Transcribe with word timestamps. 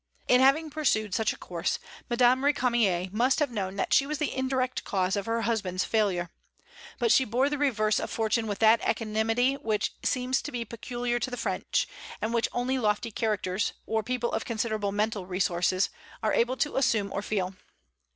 In 0.27 0.41
having 0.41 0.71
pursued 0.71 1.13
such 1.13 1.31
a 1.31 1.37
course, 1.37 1.77
Madame 2.09 2.41
Récamier 2.41 3.13
must 3.13 3.37
have 3.37 3.51
known 3.51 3.75
that 3.75 3.93
she 3.93 4.07
was 4.07 4.17
the 4.17 4.33
indirect 4.33 4.83
cause 4.83 5.15
of 5.15 5.27
her 5.27 5.43
husband's 5.43 5.83
failure. 5.83 6.31
But 6.97 7.11
she 7.11 7.23
bore 7.23 7.49
the 7.51 7.59
reverse 7.59 7.99
of 7.99 8.09
fortune 8.09 8.47
with 8.47 8.57
that 8.57 8.81
equanimity 8.81 9.57
which 9.57 9.93
seems 10.01 10.41
to 10.41 10.51
be 10.51 10.65
peculiar 10.65 11.19
to 11.19 11.29
the 11.29 11.37
French, 11.37 11.87
and 12.19 12.33
which 12.33 12.49
only 12.51 12.79
lofty 12.79 13.11
characters, 13.11 13.73
or 13.85 14.01
people 14.01 14.31
of 14.31 14.43
considerable 14.43 14.91
mental 14.91 15.27
resources, 15.27 15.91
are 16.23 16.33
able 16.33 16.57
to 16.57 16.77
assume 16.77 17.13
or 17.13 17.21
feel. 17.21 17.53